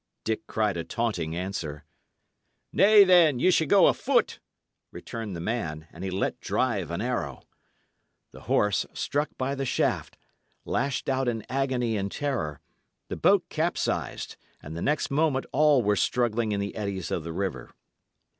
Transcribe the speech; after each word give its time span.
Dick 0.23 0.47
cried 0.47 0.77
a 0.77 0.83
taunting 0.83 1.35
answer. 1.35 1.85
"Nay, 2.73 3.03
then, 3.03 3.37
ye 3.37 3.51
shall 3.51 3.67
go 3.67 3.85
afoot," 3.85 4.39
returned 4.91 5.35
the 5.35 5.39
man; 5.39 5.87
and 5.93 6.03
he 6.03 6.09
let 6.09 6.39
drive 6.39 6.89
an 6.89 7.01
arrow. 7.01 7.43
The 8.31 8.39
horse, 8.49 8.87
struck 8.93 9.29
by 9.37 9.53
the 9.53 9.63
shaft, 9.63 10.17
lashed 10.65 11.07
out 11.07 11.27
in 11.27 11.45
agony 11.49 11.97
and 11.97 12.11
terror; 12.11 12.61
the 13.09 13.15
boat 13.15 13.45
capsized, 13.49 14.37
and 14.59 14.75
the 14.75 14.81
next 14.81 15.11
moment 15.11 15.45
all 15.51 15.83
were 15.83 15.95
struggling 15.95 16.51
in 16.51 16.59
the 16.59 16.75
eddies 16.75 17.11
of 17.11 17.23
the 17.23 17.31
river. 17.31 17.69